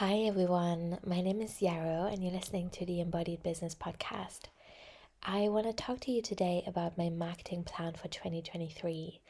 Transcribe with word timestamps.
Hi 0.00 0.20
everyone, 0.20 0.96
my 1.04 1.20
name 1.20 1.42
is 1.42 1.60
Yarrow, 1.60 2.06
and 2.06 2.24
you're 2.24 2.32
listening 2.32 2.70
to 2.70 2.86
the 2.86 3.02
Embodied 3.02 3.42
Business 3.42 3.74
Podcast. 3.74 4.44
I 5.22 5.48
want 5.48 5.66
to 5.66 5.74
talk 5.74 6.00
to 6.00 6.10
you 6.10 6.22
today 6.22 6.64
about 6.66 6.96
my 6.96 7.10
marketing 7.10 7.64
plan 7.64 7.92
for 7.92 8.08
2023. 8.08 9.20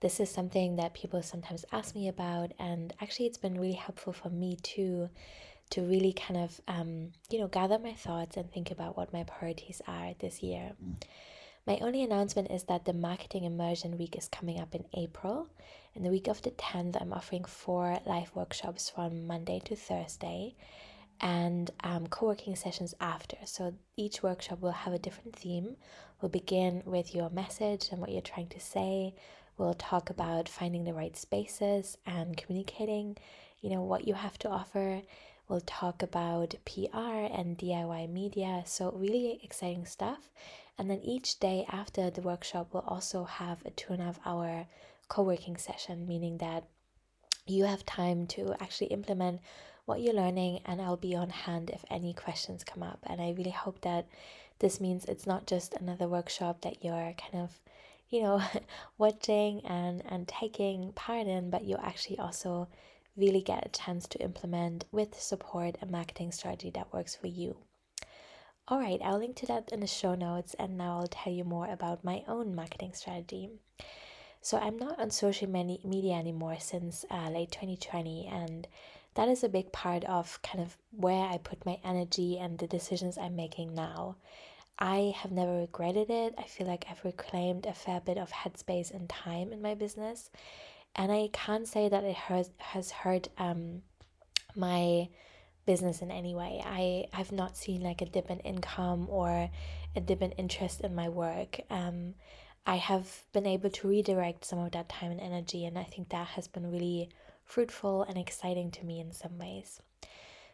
This 0.00 0.18
is 0.18 0.28
something 0.28 0.74
that 0.74 0.94
people 0.94 1.22
sometimes 1.22 1.64
ask 1.70 1.94
me 1.94 2.08
about, 2.08 2.50
and 2.58 2.92
actually, 3.00 3.26
it's 3.26 3.38
been 3.38 3.54
really 3.54 3.74
helpful 3.74 4.12
for 4.12 4.28
me 4.28 4.56
too 4.64 5.10
to 5.70 5.82
really 5.82 6.12
kind 6.12 6.40
of, 6.40 6.60
um, 6.66 7.12
you 7.30 7.38
know, 7.38 7.46
gather 7.46 7.78
my 7.78 7.92
thoughts 7.92 8.36
and 8.36 8.50
think 8.50 8.72
about 8.72 8.96
what 8.96 9.12
my 9.12 9.22
priorities 9.22 9.80
are 9.86 10.14
this 10.18 10.42
year. 10.42 10.72
My 11.66 11.78
only 11.78 12.04
announcement 12.04 12.52
is 12.52 12.62
that 12.64 12.84
the 12.84 12.92
Marketing 12.92 13.42
Immersion 13.42 13.98
Week 13.98 14.16
is 14.16 14.28
coming 14.28 14.60
up 14.60 14.72
in 14.72 14.84
April. 14.94 15.48
In 15.96 16.04
the 16.04 16.10
week 16.10 16.28
of 16.28 16.40
the 16.42 16.52
10th, 16.52 16.96
I'm 17.00 17.12
offering 17.12 17.44
four 17.44 17.98
live 18.06 18.30
workshops 18.36 18.88
from 18.88 19.26
Monday 19.26 19.60
to 19.64 19.74
Thursday 19.74 20.54
and 21.20 21.72
um, 21.82 22.06
co 22.06 22.26
working 22.26 22.54
sessions 22.54 22.94
after. 23.00 23.36
So 23.46 23.74
each 23.96 24.22
workshop 24.22 24.60
will 24.60 24.70
have 24.70 24.92
a 24.92 24.98
different 25.00 25.34
theme. 25.34 25.76
We'll 26.20 26.28
begin 26.28 26.84
with 26.86 27.16
your 27.16 27.30
message 27.30 27.88
and 27.90 28.00
what 28.00 28.12
you're 28.12 28.20
trying 28.20 28.48
to 28.50 28.60
say. 28.60 29.16
We'll 29.58 29.74
talk 29.74 30.08
about 30.08 30.48
finding 30.48 30.84
the 30.84 30.94
right 30.94 31.16
spaces 31.16 31.98
and 32.06 32.36
communicating, 32.36 33.16
you 33.60 33.70
know, 33.70 33.82
what 33.82 34.06
you 34.06 34.14
have 34.14 34.38
to 34.40 34.48
offer. 34.48 35.02
We'll 35.48 35.62
talk 35.62 36.00
about 36.00 36.54
PR 36.64 37.26
and 37.32 37.58
DIY 37.58 38.08
media. 38.08 38.62
So, 38.66 38.92
really 38.92 39.40
exciting 39.42 39.86
stuff. 39.86 40.30
And 40.78 40.90
then 40.90 41.00
each 41.02 41.38
day 41.40 41.66
after 41.68 42.10
the 42.10 42.20
workshop, 42.20 42.68
we'll 42.72 42.84
also 42.86 43.24
have 43.24 43.64
a 43.64 43.70
two 43.70 43.92
and 43.92 44.02
a 44.02 44.06
half 44.06 44.20
hour 44.26 44.66
co 45.08 45.22
working 45.22 45.56
session, 45.56 46.06
meaning 46.06 46.38
that 46.38 46.64
you 47.46 47.64
have 47.64 47.86
time 47.86 48.26
to 48.28 48.54
actually 48.60 48.88
implement 48.88 49.40
what 49.84 50.00
you're 50.00 50.14
learning, 50.14 50.60
and 50.66 50.82
I'll 50.82 50.96
be 50.96 51.14
on 51.14 51.30
hand 51.30 51.70
if 51.70 51.84
any 51.90 52.12
questions 52.12 52.64
come 52.64 52.82
up. 52.82 52.98
And 53.04 53.20
I 53.20 53.30
really 53.30 53.50
hope 53.50 53.80
that 53.82 54.06
this 54.58 54.80
means 54.80 55.04
it's 55.04 55.26
not 55.26 55.46
just 55.46 55.74
another 55.74 56.08
workshop 56.08 56.62
that 56.62 56.84
you're 56.84 57.14
kind 57.14 57.42
of 57.44 57.60
you 58.08 58.22
know 58.22 58.42
watching 58.98 59.64
and 59.66 60.02
and 60.06 60.26
taking 60.28 60.92
part 60.92 61.26
in 61.26 61.50
but 61.50 61.64
you 61.64 61.76
actually 61.82 62.18
also 62.18 62.68
really 63.16 63.40
get 63.40 63.66
a 63.66 63.68
chance 63.70 64.06
to 64.06 64.18
implement 64.18 64.84
with 64.92 65.20
support 65.20 65.76
a 65.82 65.86
marketing 65.86 66.30
strategy 66.30 66.70
that 66.70 66.92
works 66.92 67.14
for 67.14 67.26
you 67.26 67.56
all 68.68 68.80
right, 68.80 69.00
I'll 69.04 69.18
link 69.18 69.36
to 69.36 69.46
that 69.46 69.70
in 69.70 69.80
the 69.80 69.86
show 69.86 70.14
notes, 70.16 70.54
and 70.58 70.76
now 70.76 70.98
I'll 70.98 71.06
tell 71.06 71.32
you 71.32 71.44
more 71.44 71.68
about 71.68 72.02
my 72.02 72.24
own 72.26 72.54
marketing 72.54 72.94
strategy. 72.94 73.50
So, 74.40 74.58
I'm 74.58 74.76
not 74.76 74.98
on 74.98 75.10
social 75.10 75.48
media 75.48 76.14
anymore 76.14 76.56
since 76.58 77.04
uh, 77.10 77.30
late 77.30 77.52
2020, 77.52 78.26
and 78.26 78.66
that 79.14 79.28
is 79.28 79.44
a 79.44 79.48
big 79.48 79.70
part 79.72 80.04
of 80.04 80.40
kind 80.42 80.62
of 80.62 80.76
where 80.90 81.26
I 81.28 81.38
put 81.38 81.64
my 81.64 81.78
energy 81.84 82.38
and 82.38 82.58
the 82.58 82.66
decisions 82.66 83.16
I'm 83.16 83.36
making 83.36 83.74
now. 83.74 84.16
I 84.78 85.14
have 85.16 85.32
never 85.32 85.60
regretted 85.60 86.10
it. 86.10 86.34
I 86.36 86.42
feel 86.42 86.66
like 86.66 86.86
I've 86.90 87.04
reclaimed 87.04 87.66
a 87.66 87.72
fair 87.72 88.00
bit 88.00 88.18
of 88.18 88.30
headspace 88.30 88.92
and 88.92 89.08
time 89.08 89.52
in 89.52 89.62
my 89.62 89.74
business, 89.74 90.30
and 90.96 91.12
I 91.12 91.30
can't 91.32 91.68
say 91.68 91.88
that 91.88 92.04
it 92.04 92.16
has 92.16 92.50
has 92.58 92.90
hurt 92.90 93.28
um, 93.38 93.82
my 94.56 95.08
business 95.66 96.00
in 96.00 96.10
any 96.10 96.34
way. 96.34 96.62
I 96.64 97.06
have 97.12 97.32
not 97.32 97.56
seen 97.56 97.82
like 97.82 98.00
a 98.00 98.06
dip 98.06 98.30
in 98.30 98.40
income 98.40 99.06
or 99.10 99.50
a 99.94 100.00
dip 100.00 100.22
in 100.22 100.32
interest 100.32 100.80
in 100.80 100.94
my 100.94 101.08
work. 101.08 101.60
Um, 101.68 102.14
I 102.66 102.76
have 102.76 103.24
been 103.32 103.46
able 103.46 103.70
to 103.70 103.88
redirect 103.88 104.44
some 104.44 104.58
of 104.58 104.72
that 104.72 104.88
time 104.88 105.10
and 105.10 105.20
energy, 105.20 105.64
and 105.66 105.78
I 105.78 105.84
think 105.84 106.08
that 106.08 106.28
has 106.28 106.48
been 106.48 106.70
really 106.70 107.10
fruitful 107.44 108.02
and 108.02 108.18
exciting 108.18 108.70
to 108.72 108.84
me 108.84 109.00
in 109.00 109.12
some 109.12 109.38
ways. 109.38 109.80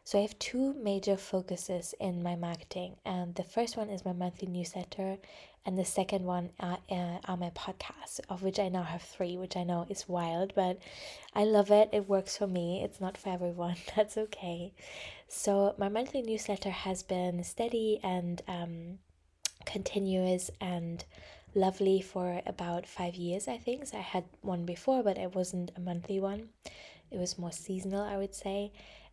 So 0.04 0.18
I 0.18 0.22
have 0.22 0.38
two 0.40 0.74
major 0.74 1.16
focuses 1.16 1.94
in 2.00 2.24
my 2.24 2.34
marketing, 2.34 2.96
and 3.04 3.36
the 3.36 3.44
first 3.44 3.76
one 3.76 3.88
is 3.88 4.04
my 4.04 4.12
monthly 4.12 4.48
newsletter, 4.48 5.18
and 5.64 5.78
the 5.78 5.84
second 5.84 6.24
one 6.24 6.50
are, 6.58 6.78
uh, 6.90 7.18
are 7.24 7.36
my 7.36 7.50
podcasts, 7.50 8.18
of 8.28 8.42
which 8.42 8.58
I 8.58 8.68
now 8.68 8.82
have 8.82 9.02
three, 9.02 9.36
which 9.36 9.56
I 9.56 9.62
know 9.62 9.86
is 9.88 10.08
wild, 10.08 10.54
but 10.56 10.78
I 11.34 11.44
love 11.44 11.70
it. 11.70 11.88
It 11.92 12.08
works 12.08 12.36
for 12.36 12.48
me. 12.48 12.82
It's 12.82 13.00
not 13.00 13.16
for 13.16 13.28
everyone. 13.28 13.76
That's 13.96 14.18
okay. 14.18 14.72
So 15.28 15.76
my 15.78 15.88
monthly 15.88 16.22
newsletter 16.22 16.70
has 16.70 17.04
been 17.04 17.44
steady 17.44 18.00
and 18.02 18.42
um, 18.48 18.98
continuous 19.64 20.50
and 20.60 21.04
lovely 21.54 22.00
for 22.00 22.42
about 22.44 22.88
five 22.88 23.14
years, 23.14 23.46
I 23.46 23.56
think. 23.56 23.86
So 23.86 23.98
I 23.98 24.00
had 24.00 24.24
one 24.40 24.64
before, 24.64 25.04
but 25.04 25.16
it 25.16 25.36
wasn't 25.36 25.70
a 25.76 25.80
monthly 25.80 26.18
one. 26.18 26.48
It 27.12 27.18
was 27.18 27.38
more 27.38 27.52
seasonal, 27.52 28.02
I 28.02 28.16
would 28.16 28.34
say 28.34 28.72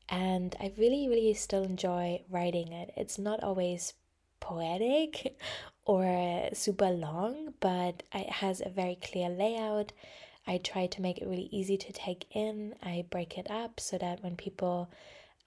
and 0.09 0.55
I 0.59 0.73
really, 0.77 1.07
really 1.07 1.33
still 1.35 1.63
enjoy 1.63 2.23
writing 2.29 2.71
it. 2.73 2.91
It's 2.97 3.19
not 3.19 3.43
always 3.43 3.93
poetic 4.39 5.37
or 5.85 6.49
super 6.53 6.89
long, 6.89 7.53
but 7.59 8.03
it 8.13 8.29
has 8.29 8.61
a 8.61 8.69
very 8.69 8.95
clear 8.95 9.29
layout. 9.29 9.91
I 10.47 10.57
try 10.57 10.87
to 10.87 11.01
make 11.01 11.19
it 11.19 11.27
really 11.27 11.49
easy 11.51 11.77
to 11.77 11.93
take 11.93 12.25
in. 12.35 12.73
I 12.81 13.05
break 13.11 13.37
it 13.37 13.51
up 13.51 13.79
so 13.79 13.99
that 13.99 14.23
when 14.23 14.35
people 14.35 14.89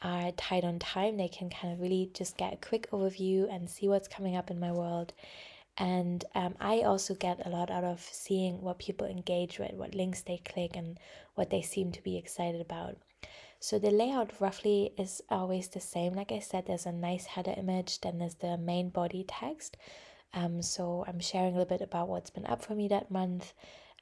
are 0.01 0.31
tight 0.33 0.65
on 0.65 0.79
time, 0.79 1.17
they 1.17 1.29
can 1.29 1.51
kind 1.51 1.73
of 1.73 1.81
really 1.81 2.11
just 2.15 2.37
get 2.37 2.53
a 2.53 2.69
quick 2.69 2.89
overview 2.91 3.53
and 3.53 3.69
see 3.69 3.89
what's 3.89 4.09
coming 4.09 4.37
up 4.37 4.51
in 4.51 4.61
my 4.61 4.71
world. 4.71 5.13
And 5.77 6.25
um, 6.35 6.55
I 6.61 6.83
also 6.83 7.15
get 7.15 7.45
a 7.47 7.51
lot 7.51 7.71
out 7.71 7.83
of 7.85 8.01
seeing 8.01 8.61
what 8.61 8.79
people 8.79 9.07
engage 9.07 9.59
with, 9.59 9.73
what 9.73 9.95
links 9.95 10.23
they 10.23 10.37
click, 10.39 10.77
and 10.77 10.99
what 11.35 11.51
they 11.51 11.63
seem 11.63 11.93
to 11.93 12.03
be 12.03 12.17
excited 12.17 12.61
about. 12.61 12.97
So 13.63 13.79
the 13.79 13.93
layout 13.93 14.41
roughly 14.41 14.93
is 14.99 15.23
always 15.31 15.69
the 15.69 15.79
same. 15.79 16.15
Like 16.15 16.33
I 16.33 16.41
said, 16.41 16.67
there's 16.67 16.85
a 16.85 16.91
nice 16.91 17.27
header 17.27 17.55
image, 17.57 18.01
then 18.01 18.19
there's 18.19 18.35
the 18.35 18.59
main 18.59 18.89
body 18.89 19.25
text. 19.29 19.77
Um, 20.35 20.63
so 20.63 21.05
I'm 21.07 21.21
sharing 21.21 21.55
a 21.55 21.59
little 21.59 21.79
bit 21.79 21.81
about 21.81 22.09
what's 22.09 22.29
been 22.29 22.45
up 22.47 22.65
for 22.65 22.75
me 22.75 22.89
that 22.89 23.13
month, 23.13 23.53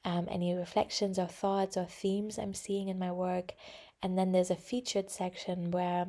um, 0.03 0.27
any 0.31 0.55
reflections 0.55 1.19
or 1.19 1.27
thoughts 1.27 1.77
or 1.77 1.85
themes 1.85 2.39
I'm 2.39 2.55
seeing 2.55 2.87
in 2.87 2.97
my 2.97 3.11
work. 3.11 3.53
And 4.01 4.17
then 4.17 4.31
there's 4.31 4.49
a 4.49 4.55
featured 4.55 5.11
section 5.11 5.69
where 5.69 6.07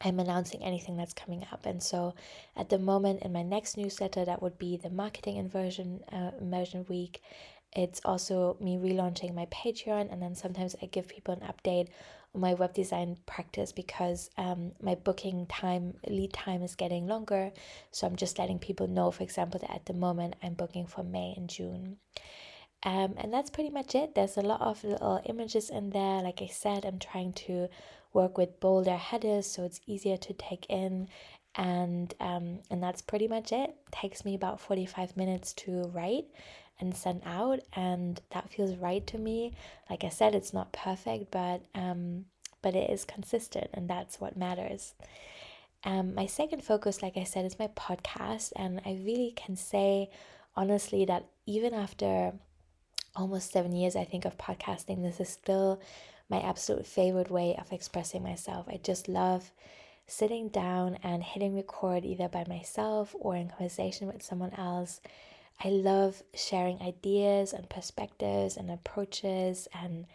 I'm 0.00 0.18
announcing 0.18 0.64
anything 0.64 0.96
that's 0.96 1.12
coming 1.12 1.46
up. 1.52 1.66
And 1.66 1.82
so 1.82 2.14
at 2.56 2.70
the 2.70 2.78
moment 2.78 3.20
in 3.20 3.30
my 3.30 3.42
next 3.42 3.76
newsletter, 3.76 4.24
that 4.24 4.40
would 4.40 4.56
be 4.56 4.78
the 4.78 4.88
marketing 4.88 5.36
inversion 5.36 6.00
uh, 6.10 6.30
immersion 6.40 6.86
week. 6.88 7.22
It's 7.72 8.00
also 8.06 8.56
me 8.58 8.78
relaunching 8.78 9.34
my 9.34 9.46
Patreon, 9.46 10.10
and 10.12 10.20
then 10.20 10.34
sometimes 10.34 10.74
I 10.82 10.86
give 10.86 11.06
people 11.06 11.34
an 11.34 11.46
update 11.46 11.88
my 12.34 12.54
web 12.54 12.72
design 12.74 13.16
practice 13.26 13.72
because 13.72 14.30
um, 14.36 14.72
my 14.80 14.94
booking 14.94 15.46
time 15.46 15.94
lead 16.06 16.32
time 16.32 16.62
is 16.62 16.76
getting 16.76 17.06
longer. 17.06 17.52
So 17.90 18.06
i'm 18.06 18.16
just 18.16 18.38
letting 18.38 18.58
people 18.58 18.86
know 18.86 19.10
for 19.10 19.22
example 19.22 19.60
that 19.60 19.74
at 19.74 19.86
the 19.86 19.94
moment 19.94 20.36
i'm 20.42 20.54
booking 20.54 20.86
for 20.86 21.02
may 21.02 21.34
and 21.36 21.48
june. 21.48 21.96
Um, 22.82 23.14
and 23.18 23.30
that's 23.30 23.50
pretty 23.50 23.68
much 23.68 23.94
it. 23.94 24.14
There's 24.14 24.38
a 24.38 24.42
lot 24.42 24.62
of 24.62 24.82
little 24.84 25.20
images 25.26 25.68
in 25.70 25.90
there. 25.90 26.22
Like 26.22 26.40
i 26.42 26.46
said 26.46 26.84
i'm 26.84 26.98
trying 26.98 27.32
to 27.32 27.68
work 28.12 28.38
with 28.38 28.60
bolder 28.60 28.96
headers 28.96 29.46
so 29.46 29.64
it's 29.64 29.80
easier 29.86 30.16
to 30.18 30.32
take 30.34 30.66
in. 30.68 31.08
And 31.56 32.14
um, 32.20 32.60
and 32.70 32.80
that's 32.80 33.02
pretty 33.02 33.26
much 33.26 33.50
it. 33.50 33.70
it 33.70 33.76
takes 33.90 34.24
me 34.24 34.36
about 34.36 34.60
45 34.60 35.16
minutes 35.16 35.52
to 35.54 35.82
write 35.92 36.26
and 36.80 36.96
sent 36.96 37.22
out 37.26 37.60
and 37.74 38.20
that 38.30 38.50
feels 38.50 38.76
right 38.76 39.06
to 39.06 39.18
me. 39.18 39.52
Like 39.88 40.04
i 40.04 40.08
said 40.08 40.34
it's 40.34 40.52
not 40.52 40.72
perfect 40.72 41.30
but 41.30 41.62
um 41.74 42.26
but 42.62 42.74
it 42.74 42.90
is 42.90 43.04
consistent 43.04 43.68
and 43.74 43.88
that's 43.88 44.20
what 44.20 44.36
matters. 44.36 44.94
Um 45.84 46.14
my 46.14 46.26
second 46.26 46.62
focus 46.64 47.02
like 47.02 47.16
i 47.16 47.24
said 47.24 47.44
is 47.44 47.58
my 47.58 47.68
podcast 47.68 48.52
and 48.56 48.80
i 48.84 48.92
really 49.04 49.32
can 49.36 49.56
say 49.56 50.10
honestly 50.56 51.04
that 51.04 51.26
even 51.46 51.74
after 51.74 52.32
almost 53.16 53.52
7 53.52 53.72
years 53.72 53.96
i 53.96 54.04
think 54.04 54.24
of 54.24 54.38
podcasting 54.38 55.02
this 55.02 55.20
is 55.20 55.28
still 55.28 55.80
my 56.30 56.40
absolute 56.40 56.86
favorite 56.86 57.30
way 57.30 57.56
of 57.60 57.72
expressing 57.72 58.22
myself. 58.22 58.66
I 58.68 58.78
just 58.82 59.08
love 59.08 59.50
sitting 60.06 60.48
down 60.48 60.96
and 61.02 61.22
hitting 61.22 61.54
record 61.54 62.04
either 62.04 62.28
by 62.28 62.44
myself 62.48 63.14
or 63.18 63.36
in 63.36 63.48
conversation 63.48 64.06
with 64.06 64.22
someone 64.22 64.52
else 64.54 65.00
I 65.62 65.68
love 65.68 66.22
sharing 66.34 66.80
ideas 66.80 67.52
and 67.52 67.68
perspectives 67.68 68.56
and 68.56 68.70
approaches 68.70 69.68
and 69.74 70.06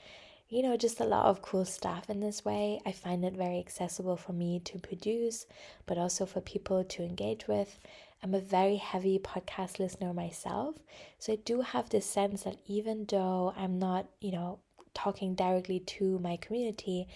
you 0.50 0.64
know 0.64 0.76
just 0.76 1.00
a 1.00 1.06
lot 1.06 1.26
of 1.26 1.42
cool 1.42 1.66
stuff 1.66 2.10
in 2.10 2.20
this 2.20 2.44
way. 2.44 2.82
I 2.86 2.92
find 2.92 3.24
it 3.24 3.36
very 3.36 3.60
accessible 3.60 4.18
for 4.18 4.34
me 4.34 4.60
to 4.66 4.80
produce, 4.80 5.46
but 5.86 5.98
also 5.98 6.26
for 6.26 6.42
people 6.42 6.84
to 6.84 7.04
engage 7.04 7.48
with. 7.48 7.80
I'm 8.24 8.34
a 8.34 8.40
very 8.40 8.78
heavy 8.78 9.20
podcast 9.20 9.78
listener 9.78 10.14
myself, 10.14 10.76
so 11.20 11.34
I 11.34 11.36
do 11.36 11.62
have 11.62 11.90
this 11.90 12.06
sense 12.08 12.44
that 12.44 12.58
even 12.66 13.06
though 13.08 13.54
I'm 13.56 13.78
not, 13.78 14.08
you 14.22 14.32
know, 14.32 14.60
talking 14.96 15.36
directly 15.36 15.80
to 15.80 16.18
my 16.20 16.38
community, 16.38 17.08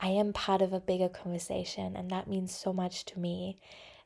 I 0.00 0.08
am 0.08 0.32
part 0.32 0.62
of 0.62 0.72
a 0.72 0.80
bigger 0.80 1.08
conversation, 1.08 1.94
and 1.94 2.10
that 2.10 2.26
means 2.26 2.54
so 2.54 2.72
much 2.72 3.04
to 3.06 3.20
me, 3.20 3.58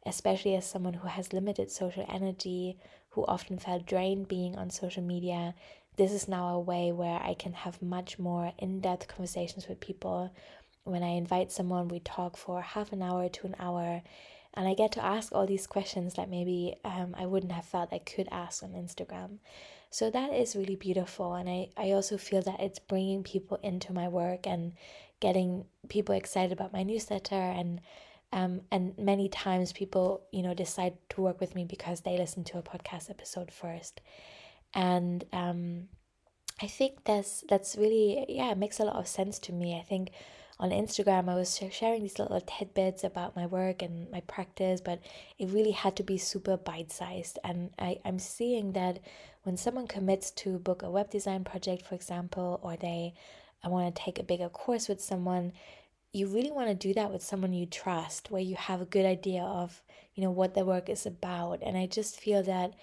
especially 0.04 0.56
as 0.56 0.66
someone 0.66 0.94
who 0.94 1.08
has 1.08 1.32
limited 1.32 1.70
social 1.70 2.04
energy, 2.08 2.78
who 3.12 3.24
often 3.26 3.58
felt 3.58 3.86
drained 3.86 4.28
being 4.28 4.56
on 4.56 4.70
social 4.70 5.02
media, 5.02 5.54
this 5.96 6.12
is 6.12 6.28
now 6.28 6.48
a 6.48 6.60
way 6.60 6.92
where 6.92 7.20
I 7.22 7.34
can 7.34 7.52
have 7.52 7.80
much 7.80 8.18
more 8.18 8.52
in 8.58 8.80
depth 8.80 9.08
conversations 9.08 9.68
with 9.68 9.80
people 9.80 10.32
when 10.84 11.02
I 11.02 11.10
invite 11.10 11.52
someone, 11.52 11.88
we 11.88 12.00
talk 12.00 12.36
for 12.36 12.60
half 12.60 12.92
an 12.92 13.02
hour 13.02 13.28
to 13.28 13.46
an 13.46 13.54
hour, 13.58 14.02
and 14.54 14.68
I 14.68 14.74
get 14.74 14.92
to 14.92 15.04
ask 15.04 15.32
all 15.32 15.46
these 15.46 15.66
questions 15.66 16.14
that 16.14 16.28
maybe 16.28 16.74
um, 16.84 17.14
I 17.16 17.26
wouldn't 17.26 17.52
have 17.52 17.64
felt 17.64 17.92
I 17.92 17.98
could 17.98 18.28
ask 18.30 18.62
on 18.62 18.70
Instagram. 18.70 19.38
So 19.90 20.10
that 20.10 20.32
is 20.32 20.56
really 20.56 20.76
beautiful, 20.76 21.34
and 21.34 21.48
I, 21.48 21.68
I 21.76 21.92
also 21.92 22.16
feel 22.18 22.42
that 22.42 22.60
it's 22.60 22.78
bringing 22.78 23.22
people 23.22 23.58
into 23.62 23.92
my 23.92 24.08
work 24.08 24.46
and 24.46 24.72
getting 25.20 25.66
people 25.88 26.14
excited 26.14 26.52
about 26.52 26.72
my 26.72 26.82
newsletter 26.82 27.34
and 27.34 27.80
um, 28.32 28.62
and 28.70 28.96
many 28.98 29.28
times 29.28 29.72
people 29.72 30.22
you 30.32 30.42
know 30.42 30.54
decide 30.54 30.94
to 31.10 31.20
work 31.20 31.40
with 31.40 31.54
me 31.54 31.64
because 31.64 32.00
they 32.00 32.16
listen 32.16 32.44
to 32.44 32.58
a 32.58 32.62
podcast 32.62 33.10
episode 33.10 33.50
first 33.50 34.00
and 34.74 35.24
um, 35.32 35.88
I 36.60 36.66
think 36.66 37.04
that's 37.04 37.44
that's 37.48 37.76
really 37.76 38.24
yeah 38.28 38.52
it 38.52 38.58
makes 38.58 38.80
a 38.80 38.84
lot 38.84 38.96
of 38.96 39.08
sense 39.08 39.38
to 39.40 39.52
me. 39.52 39.78
I 39.78 39.82
think 39.82 40.10
on 40.60 40.70
Instagram 40.70 41.28
I 41.28 41.34
was 41.34 41.60
sharing 41.70 42.02
these 42.02 42.18
little 42.18 42.40
tidbits 42.40 43.04
about 43.04 43.36
my 43.36 43.46
work 43.46 43.82
and 43.82 44.10
my 44.10 44.20
practice, 44.20 44.80
but 44.80 45.00
it 45.38 45.50
really 45.50 45.72
had 45.72 45.96
to 45.96 46.02
be 46.02 46.18
super 46.18 46.56
bite 46.56 46.92
sized. 46.92 47.38
And 47.44 47.70
I 47.78 47.98
I'm 48.04 48.18
seeing 48.18 48.72
that 48.72 49.00
when 49.42 49.56
someone 49.56 49.88
commits 49.88 50.30
to 50.30 50.58
book 50.58 50.82
a 50.82 50.90
web 50.90 51.10
design 51.10 51.44
project, 51.44 51.84
for 51.86 51.94
example, 51.94 52.60
or 52.62 52.76
they 52.76 53.14
I 53.64 53.68
want 53.68 53.94
to 53.94 54.02
take 54.02 54.18
a 54.18 54.24
bigger 54.24 54.48
course 54.48 54.88
with 54.88 55.00
someone, 55.00 55.52
you 56.12 56.26
really 56.26 56.50
want 56.50 56.68
to 56.68 56.74
do 56.74 56.92
that 56.94 57.10
with 57.10 57.22
someone 57.22 57.52
you 57.52 57.66
trust, 57.66 58.30
where 58.30 58.42
you 58.42 58.56
have 58.56 58.80
a 58.80 58.86
good 58.86 59.06
idea 59.06 59.42
of 59.42 59.82
you 60.14 60.22
know 60.22 60.30
what 60.30 60.54
the 60.54 60.64
work 60.64 60.88
is 60.88 61.06
about. 61.06 61.62
And 61.62 61.76
I 61.76 61.86
just 61.86 62.20
feel 62.20 62.42
that 62.42 62.74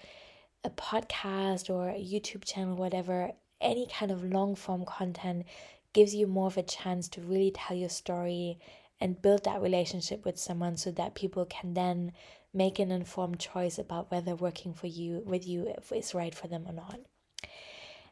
a 0.64 0.70
podcast 0.70 1.70
or 1.70 1.88
a 1.88 1.94
YouTube 1.94 2.44
channel, 2.44 2.76
whatever, 2.76 3.32
any 3.60 3.86
kind 3.86 4.10
of 4.10 4.24
long 4.24 4.56
form 4.56 4.84
content 4.84 5.46
gives 5.92 6.14
you 6.14 6.26
more 6.26 6.46
of 6.46 6.56
a 6.56 6.62
chance 6.62 7.08
to 7.08 7.20
really 7.20 7.50
tell 7.50 7.76
your 7.76 7.88
story 7.88 8.58
and 9.00 9.22
build 9.22 9.44
that 9.44 9.62
relationship 9.62 10.24
with 10.24 10.38
someone 10.38 10.76
so 10.76 10.90
that 10.90 11.14
people 11.14 11.44
can 11.46 11.74
then 11.74 12.12
make 12.52 12.78
an 12.78 12.90
informed 12.90 13.38
choice 13.38 13.78
about 13.78 14.10
whether 14.10 14.34
working 14.34 14.74
for 14.74 14.86
you 14.86 15.22
with 15.24 15.46
you 15.46 15.72
is 15.94 16.14
right 16.14 16.34
for 16.34 16.48
them 16.48 16.64
or 16.66 16.72
not. 16.72 17.00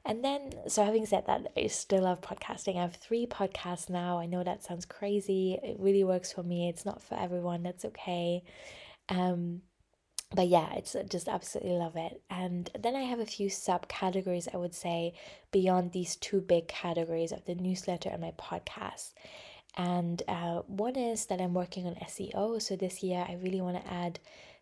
And 0.08 0.24
then, 0.24 0.54
so 0.68 0.82
having 0.82 1.04
said 1.04 1.26
that, 1.26 1.52
I 1.54 1.66
still 1.66 2.04
love 2.04 2.22
podcasting. 2.22 2.78
I 2.78 2.80
have 2.80 2.96
three 2.96 3.26
podcasts 3.26 3.90
now. 3.90 4.18
I 4.18 4.24
know 4.24 4.42
that 4.42 4.64
sounds 4.64 4.86
crazy. 4.86 5.58
It 5.62 5.76
really 5.78 6.02
works 6.02 6.32
for 6.32 6.42
me. 6.42 6.70
It's 6.70 6.86
not 6.86 7.02
for 7.02 7.14
everyone. 7.20 7.62
That's 7.62 7.84
okay. 7.84 8.42
Um, 9.10 9.60
but 10.34 10.48
yeah, 10.48 10.72
it's 10.76 10.96
just 11.10 11.28
absolutely 11.28 11.74
love 11.74 11.96
it. 11.96 12.22
And 12.30 12.70
then 12.78 12.96
I 12.96 13.02
have 13.02 13.18
a 13.18 13.26
few 13.26 13.50
subcategories, 13.50 14.48
I 14.52 14.56
would 14.56 14.74
say, 14.74 15.12
beyond 15.52 15.92
these 15.92 16.16
two 16.16 16.40
big 16.40 16.68
categories 16.68 17.30
of 17.30 17.44
the 17.44 17.54
newsletter 17.54 18.08
and 18.08 18.22
my 18.22 18.32
podcast. 18.38 19.12
And 19.76 20.22
uh, 20.26 20.62
one 20.66 20.96
is 20.96 21.26
that 21.26 21.40
I'm 21.40 21.52
working 21.52 21.86
on 21.86 21.96
SEO. 21.96 22.62
So 22.62 22.76
this 22.76 23.02
year, 23.02 23.26
I 23.28 23.34
really 23.34 23.60
want 23.60 23.82
to 23.84 23.92
add 23.92 24.20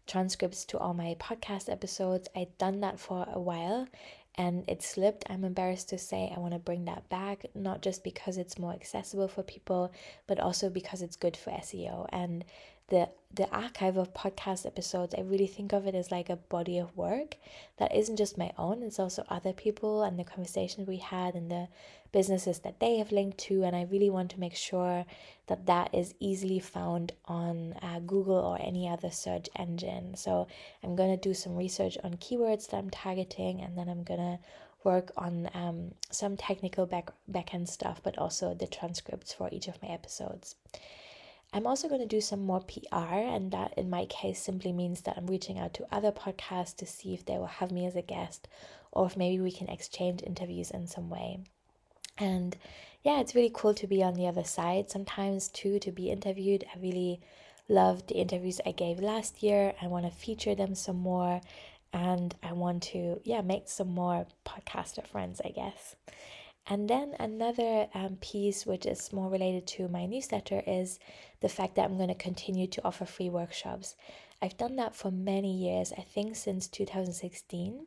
transcripts 0.08 0.64
to 0.66 0.78
all 0.78 0.94
my 0.94 1.16
podcast 1.20 1.70
episodes. 1.70 2.28
I'd 2.34 2.58
done 2.58 2.80
that 2.80 2.98
for 2.98 3.26
a 3.32 3.40
while 3.40 3.86
and 4.38 4.64
it 4.68 4.82
slipped. 4.82 5.24
I'm 5.30 5.44
embarrassed 5.44 5.88
to 5.90 5.98
say 5.98 6.32
I 6.34 6.38
want 6.38 6.52
to 6.52 6.58
bring 6.58 6.84
that 6.84 7.08
back, 7.08 7.46
not 7.54 7.82
just 7.82 8.04
because 8.04 8.36
it's 8.36 8.58
more 8.58 8.72
accessible 8.72 9.28
for 9.28 9.42
people, 9.42 9.92
but 10.26 10.38
also 10.40 10.68
because 10.68 11.02
it's 11.02 11.16
good 11.16 11.36
for 11.36 11.50
SEO. 11.50 12.06
And 12.12 12.44
the 12.88 13.08
the 13.34 13.48
archive 13.50 13.96
of 13.96 14.14
podcast 14.14 14.64
episodes 14.64 15.14
i 15.16 15.20
really 15.20 15.46
think 15.46 15.72
of 15.72 15.86
it 15.86 15.94
as 15.94 16.10
like 16.10 16.30
a 16.30 16.36
body 16.36 16.78
of 16.78 16.96
work 16.96 17.36
that 17.78 17.94
isn't 17.94 18.16
just 18.16 18.38
my 18.38 18.52
own. 18.56 18.82
It's 18.82 18.98
also 18.98 19.24
other 19.28 19.52
people 19.52 20.02
and 20.02 20.18
the 20.18 20.24
conversations 20.24 20.88
we 20.88 20.96
had 20.96 21.34
and 21.34 21.50
the 21.50 21.68
businesses 22.12 22.60
that 22.60 22.80
they 22.80 22.96
have 22.96 23.12
linked 23.12 23.36
to 23.36 23.62
and 23.64 23.76
i 23.76 23.82
really 23.90 24.08
want 24.08 24.30
to 24.30 24.40
make 24.40 24.54
sure 24.54 25.04
that 25.48 25.66
that 25.66 25.94
is 25.94 26.14
easily 26.18 26.58
found 26.58 27.12
on 27.26 27.74
uh, 27.82 28.00
google 28.06 28.36
or 28.36 28.58
any 28.60 28.88
other 28.88 29.10
search 29.10 29.48
engine. 29.56 30.16
So 30.16 30.46
i'm 30.82 30.96
going 30.96 31.10
to 31.10 31.28
do 31.28 31.34
some 31.34 31.56
research 31.56 31.98
on 32.02 32.14
keywords 32.14 32.70
that 32.70 32.78
i'm 32.78 32.90
targeting 32.90 33.60
and 33.60 33.76
then 33.76 33.88
i'm 33.88 34.02
going 34.02 34.20
to 34.20 34.38
work 34.84 35.10
on 35.16 35.50
um, 35.52 35.92
some 36.10 36.36
technical 36.36 36.86
back 36.86 37.10
backend 37.30 37.68
stuff 37.68 38.00
but 38.02 38.16
also 38.16 38.54
the 38.54 38.66
transcripts 38.66 39.32
for 39.34 39.48
each 39.52 39.68
of 39.68 39.82
my 39.82 39.88
episodes 39.88 40.54
I'm 41.52 41.66
also 41.66 41.88
going 41.88 42.00
to 42.00 42.06
do 42.06 42.20
some 42.20 42.44
more 42.44 42.60
PR, 42.60 42.96
and 42.96 43.50
that 43.52 43.74
in 43.76 43.88
my 43.88 44.06
case 44.06 44.42
simply 44.42 44.72
means 44.72 45.02
that 45.02 45.16
I'm 45.16 45.26
reaching 45.26 45.58
out 45.58 45.74
to 45.74 45.86
other 45.90 46.12
podcasts 46.12 46.76
to 46.76 46.86
see 46.86 47.14
if 47.14 47.24
they 47.24 47.38
will 47.38 47.46
have 47.46 47.70
me 47.70 47.86
as 47.86 47.96
a 47.96 48.02
guest 48.02 48.48
or 48.92 49.06
if 49.06 49.16
maybe 49.16 49.40
we 49.40 49.52
can 49.52 49.68
exchange 49.68 50.22
interviews 50.22 50.70
in 50.70 50.86
some 50.86 51.08
way. 51.08 51.40
And 52.18 52.56
yeah, 53.02 53.20
it's 53.20 53.34
really 53.34 53.52
cool 53.54 53.74
to 53.74 53.86
be 53.86 54.02
on 54.02 54.14
the 54.14 54.26
other 54.26 54.44
side 54.44 54.90
sometimes 54.90 55.48
too, 55.48 55.78
to 55.80 55.92
be 55.92 56.10
interviewed. 56.10 56.64
I 56.74 56.78
really 56.78 57.20
loved 57.68 58.08
the 58.08 58.16
interviews 58.16 58.60
I 58.64 58.72
gave 58.72 59.00
last 59.00 59.42
year. 59.42 59.74
I 59.80 59.86
want 59.86 60.06
to 60.06 60.10
feature 60.10 60.54
them 60.54 60.74
some 60.74 60.96
more 60.96 61.40
and 61.92 62.34
I 62.42 62.52
want 62.52 62.82
to, 62.84 63.20
yeah, 63.24 63.42
make 63.42 63.68
some 63.68 63.88
more 63.88 64.26
podcaster 64.44 65.06
friends, 65.06 65.40
I 65.44 65.50
guess. 65.50 65.96
And 66.68 66.90
then 66.90 67.14
another 67.20 67.88
um, 67.94 68.16
piece, 68.20 68.66
which 68.66 68.86
is 68.86 69.12
more 69.12 69.30
related 69.30 69.66
to 69.68 69.88
my 69.88 70.06
newsletter, 70.06 70.62
is 70.66 70.98
the 71.40 71.48
fact 71.48 71.76
that 71.76 71.84
I'm 71.84 71.96
going 71.96 72.08
to 72.08 72.14
continue 72.14 72.66
to 72.66 72.84
offer 72.84 73.04
free 73.04 73.30
workshops. 73.30 73.94
I've 74.42 74.56
done 74.56 74.76
that 74.76 74.94
for 74.94 75.10
many 75.10 75.54
years, 75.54 75.92
I 75.96 76.02
think 76.02 76.34
since 76.34 76.66
2016. 76.66 77.86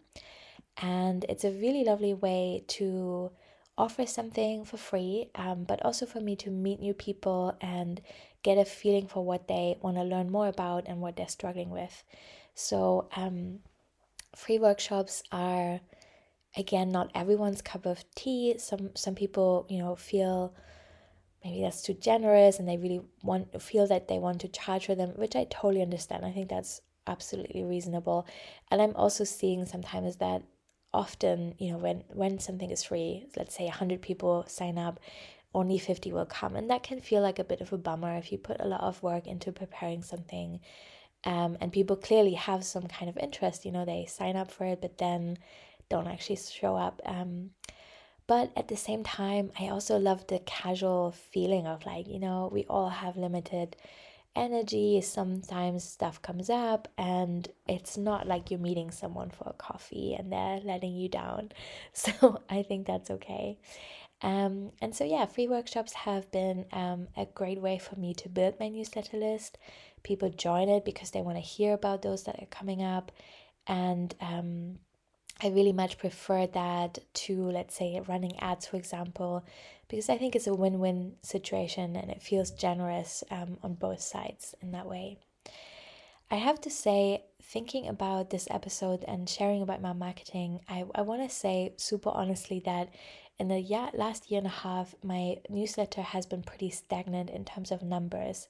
And 0.82 1.26
it's 1.28 1.44
a 1.44 1.52
really 1.52 1.84
lovely 1.84 2.14
way 2.14 2.64
to 2.70 3.32
offer 3.78 4.06
something 4.06 4.64
for 4.64 4.78
free, 4.78 5.30
um, 5.36 5.66
but 5.66 5.84
also 5.84 6.06
for 6.06 6.22
me 6.22 6.36
to 6.38 6.50
meet 6.50 6.80
new 6.80 6.94
people 6.94 7.58
and 7.60 8.02
get 8.44 8.58
a 8.58 8.66
feeling 8.66 9.08
for 9.08 9.24
what 9.26 9.48
they 9.48 9.78
want 9.82 9.98
to 9.98 10.04
learn 10.04 10.30
more 10.32 10.48
about 10.48 10.88
and 10.88 11.02
what 11.02 11.18
they're 11.18 11.28
struggling 11.28 11.70
with. 11.70 12.04
So, 12.56 13.10
um, 13.16 13.60
free 14.36 14.60
workshops 14.60 15.24
are 15.32 15.82
again 16.58 16.92
not 16.92 17.12
everyone's 17.16 17.62
cup 17.62 17.86
of 17.86 18.04
tea. 18.16 18.56
Some 18.58 18.92
some 18.96 19.16
people 19.16 19.66
you 19.70 19.80
know 19.80 19.96
feel 19.96 20.54
maybe 21.44 21.62
that's 21.62 21.82
too 21.82 21.94
generous 21.94 22.60
and 22.60 22.68
they 22.68 22.78
really 22.78 23.02
want 23.24 23.62
feel 23.62 23.88
that 23.88 24.08
they 24.08 24.20
want 24.20 24.42
to 24.42 24.48
charge 24.48 24.86
for 24.88 24.96
them 24.96 25.12
which 25.16 25.36
i 25.36 25.46
totally 25.46 25.82
understand. 25.82 26.26
I 26.26 26.32
think 26.32 26.50
that's 26.50 26.82
absolutely 27.08 27.64
reasonable. 27.64 28.28
And 28.72 28.82
i'm 28.82 28.96
also 28.96 29.24
seeing 29.24 29.66
sometimes 29.66 30.18
that 30.18 30.44
often 30.94 31.54
you 31.60 31.72
know 31.72 31.78
when 31.78 32.04
when 32.10 32.40
something 32.40 32.72
is 32.72 32.84
free 32.84 33.28
let's 33.38 33.56
say 33.56 33.66
100 33.66 34.02
people 34.02 34.44
sign 34.48 34.78
up 34.80 35.00
only 35.54 35.80
50 35.80 36.12
will 36.14 36.26
come. 36.26 36.56
And 36.56 36.70
that 36.70 36.84
can 36.84 37.02
feel 37.02 37.22
like 37.22 37.40
a 37.40 37.44
bit 37.44 37.62
of 37.62 37.74
a 37.74 37.78
bummer 37.78 38.16
if 38.18 38.32
you 38.32 38.38
put 38.38 38.58
a 38.60 38.68
lot 38.68 38.82
of 38.82 39.02
work 39.02 39.28
into 39.28 39.52
preparing 39.52 40.04
something 40.04 40.60
um, 41.26 41.58
and 41.60 41.72
people 41.72 41.96
clearly 41.96 42.34
have 42.34 42.64
some 42.64 42.88
kind 42.88 43.10
of 43.10 43.18
interest. 43.18 43.66
You 43.66 43.72
know 43.72 43.86
they 43.86 44.06
sign 44.06 44.36
up 44.36 44.52
for 44.52 44.66
it 44.66 44.82
but 44.82 44.98
then 44.98 45.38
don't 45.90 46.08
actually 46.08 46.38
show 46.38 46.76
up. 46.76 47.02
Um, 47.06 47.52
but 48.28 48.52
at 48.56 48.68
the 48.68 48.78
same 48.78 49.04
time, 49.04 49.52
I 49.60 49.70
also 49.70 49.98
love 49.98 50.28
the 50.28 50.40
casual 50.40 51.12
feeling 51.32 51.66
of 51.66 51.86
like, 51.86 52.08
you 52.08 52.20
know, 52.20 52.50
we 52.52 52.64
all 52.66 52.90
have 52.90 53.18
limited 53.18 53.76
energy. 54.36 55.02
Sometimes 55.02 55.84
stuff 55.84 56.22
comes 56.22 56.50
up, 56.50 56.88
and 56.98 57.48
it's 57.68 57.98
not 57.98 58.28
like 58.28 58.52
you're 58.52 58.60
meeting 58.60 58.92
someone 58.92 59.32
for 59.32 59.50
a 59.50 59.54
coffee 59.54 60.16
and 60.18 60.32
they're 60.32 60.60
letting 60.64 60.96
you 60.96 61.10
down. 61.10 61.52
So 61.94 62.42
I 62.50 62.64
think 62.64 62.86
that's 62.88 63.10
okay. 63.10 63.58
Um, 64.22 64.72
and 64.82 64.94
so, 64.96 65.06
yeah, 65.06 65.26
free 65.26 65.48
workshops 65.48 65.94
have 65.94 66.30
been 66.32 66.66
um, 66.72 67.08
a 67.16 67.26
great 67.26 67.62
way 67.62 67.78
for 67.80 67.96
me 67.96 68.14
to 68.16 68.30
build 68.30 68.60
my 68.60 68.68
newsletter 68.68 69.18
list. 69.18 69.58
People 70.04 70.30
join 70.30 70.70
it 70.70 70.86
because 70.86 71.12
they 71.12 71.22
want 71.22 71.38
to 71.38 71.42
hear 71.42 71.74
about 71.74 72.02
those 72.02 72.24
that 72.24 72.42
are 72.42 72.48
coming 72.48 72.84
up. 72.84 73.12
And 73.68 74.14
um, 74.22 74.80
I 75.42 75.48
really 75.50 75.72
much 75.72 75.98
prefer 75.98 76.48
that 76.48 77.00
to, 77.14 77.44
let's 77.52 77.76
say, 77.76 78.02
running 78.08 78.38
ads, 78.40 78.68
for 78.68 78.76
example, 78.76 79.46
because 79.88 80.10
I 80.10 80.18
think 80.18 80.36
it's 80.36 80.48
a 80.48 80.54
win 80.54 80.80
win 80.80 81.14
situation 81.22 81.96
and 81.96 82.12
it 82.12 82.22
feels 82.22 82.52
generous 82.52 83.24
um, 83.32 83.58
on 83.64 83.76
both 83.76 84.02
sides 84.02 84.54
in 84.62 84.72
that 84.72 84.86
way. 84.86 85.18
I 86.30 86.36
have 86.36 86.62
to 86.62 86.70
say, 86.70 87.24
thinking 87.42 87.88
about 87.88 88.30
this 88.30 88.48
episode 88.52 89.04
and 89.08 89.28
sharing 89.28 89.62
about 89.62 89.82
my 89.82 89.94
marketing, 89.94 90.60
I, 90.68 90.84
I 90.94 91.02
want 91.02 91.28
to 91.28 91.36
say 91.36 91.74
super 91.78 92.12
honestly 92.12 92.62
that 92.66 92.94
in 93.40 93.48
the 93.48 93.60
year, 93.60 93.90
last 93.94 94.30
year 94.30 94.40
and 94.40 94.48
a 94.48 94.52
half, 94.52 94.94
my 95.02 95.38
newsletter 95.50 96.02
has 96.02 96.26
been 96.26 96.44
pretty 96.44 96.70
stagnant 96.70 97.30
in 97.30 97.46
terms 97.46 97.72
of 97.72 97.82
numbers. 97.82 98.48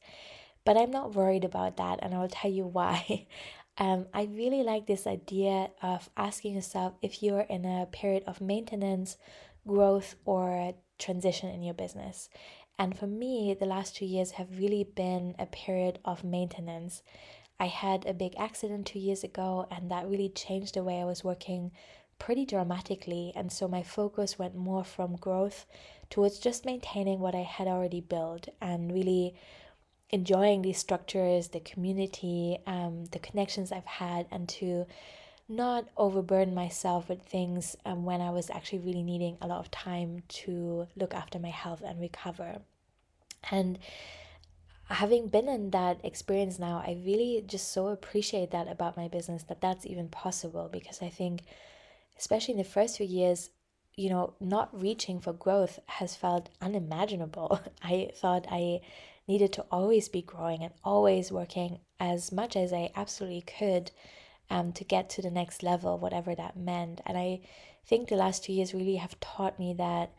But 0.65 0.77
I'm 0.77 0.91
not 0.91 1.15
worried 1.15 1.43
about 1.43 1.77
that, 1.77 1.99
and 2.01 2.13
I 2.13 2.19
will 2.19 2.29
tell 2.29 2.51
you 2.51 2.65
why. 2.65 3.27
Um, 3.81 4.07
I 4.13 4.23
really 4.23 4.61
like 4.61 4.87
this 4.87 5.07
idea 5.07 5.69
of 5.81 6.09
asking 6.17 6.55
yourself 6.55 6.95
if 7.01 7.23
you're 7.23 7.47
in 7.47 7.63
a 7.63 7.85
period 7.85 8.23
of 8.27 8.41
maintenance, 8.41 9.15
growth, 9.65 10.15
or 10.25 10.73
transition 10.97 11.49
in 11.49 11.63
your 11.63 11.73
business. 11.73 12.29
And 12.77 12.97
for 12.97 13.07
me, 13.07 13.55
the 13.57 13.65
last 13.65 13.95
two 13.95 14.05
years 14.05 14.31
have 14.31 14.59
really 14.59 14.83
been 14.83 15.33
a 15.39 15.45
period 15.45 15.99
of 16.03 16.25
maintenance. 16.25 17.03
I 17.57 17.67
had 17.67 18.05
a 18.05 18.13
big 18.13 18.33
accident 18.37 18.85
two 18.85 18.99
years 18.99 19.23
ago, 19.23 19.65
and 19.71 19.89
that 19.91 20.09
really 20.09 20.29
changed 20.29 20.75
the 20.75 20.83
way 20.83 21.01
I 21.01 21.05
was 21.05 21.23
working 21.23 21.71
pretty 22.19 22.45
dramatically. 22.45 23.31
And 23.35 23.51
so 23.51 23.67
my 23.67 23.81
focus 23.81 24.37
went 24.37 24.55
more 24.55 24.83
from 24.83 25.15
growth 25.15 25.65
towards 26.09 26.39
just 26.39 26.65
maintaining 26.65 27.19
what 27.19 27.35
I 27.35 27.43
had 27.43 27.67
already 27.67 28.01
built 28.01 28.49
and 28.61 28.91
really 28.91 29.35
enjoying 30.09 30.61
these 30.61 30.77
structures, 30.77 31.49
the 31.49 31.59
community, 31.59 32.57
um, 32.65 33.05
the 33.11 33.19
connections 33.19 33.71
I've 33.71 33.85
had, 33.85 34.25
and 34.31 34.49
to 34.49 34.85
not 35.47 35.85
overburden 35.97 36.53
myself 36.53 37.09
with 37.09 37.23
things 37.23 37.75
um, 37.85 38.05
when 38.05 38.21
I 38.21 38.29
was 38.29 38.49
actually 38.49 38.79
really 38.79 39.03
needing 39.03 39.37
a 39.41 39.47
lot 39.47 39.59
of 39.59 39.71
time 39.71 40.23
to 40.29 40.87
look 40.95 41.13
after 41.13 41.39
my 41.39 41.49
health 41.49 41.81
and 41.85 41.99
recover. 41.99 42.59
And 43.49 43.79
having 44.89 45.27
been 45.27 45.49
in 45.49 45.71
that 45.71 45.99
experience 46.03 46.59
now, 46.59 46.83
I 46.85 46.99
really 47.03 47.43
just 47.47 47.71
so 47.71 47.87
appreciate 47.87 48.51
that 48.51 48.67
about 48.67 48.97
my 48.97 49.07
business 49.07 49.43
that 49.43 49.61
that's 49.61 49.85
even 49.85 50.07
possible 50.09 50.69
because 50.71 51.01
I 51.01 51.09
think, 51.09 51.41
especially 52.17 52.53
in 52.53 52.57
the 52.59 52.63
first 52.63 52.97
few 52.97 53.07
years, 53.07 53.49
you 53.95 54.09
know, 54.09 54.33
not 54.39 54.69
reaching 54.79 55.19
for 55.19 55.33
growth 55.33 55.79
has 55.87 56.15
felt 56.15 56.49
unimaginable. 56.61 57.59
I 57.83 58.11
thought 58.15 58.45
I 58.49 58.81
needed 59.29 59.53
to 59.53 59.65
always 59.71 60.09
be 60.09 60.23
growing 60.23 60.63
and 60.63 60.73
always 60.83 61.31
working 61.31 61.79
as 61.99 62.31
much 62.31 62.55
as 62.55 62.73
I 62.73 62.91
absolutely 62.95 63.41
could 63.41 63.91
um, 64.49 64.73
to 64.73 64.83
get 64.83 65.09
to 65.11 65.21
the 65.21 65.29
next 65.29 65.61
level, 65.61 65.99
whatever 65.99 66.33
that 66.33 66.57
meant. 66.57 66.99
And 67.05 67.15
I 67.17 67.41
think 67.85 68.09
the 68.09 68.15
last 68.15 68.43
two 68.43 68.53
years 68.53 68.73
really 68.73 68.95
have 68.95 69.19
taught 69.19 69.59
me 69.59 69.73
that 69.75 70.11